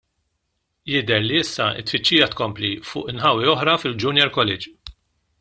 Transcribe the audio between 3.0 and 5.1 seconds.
inħawi oħra fil-Junior College.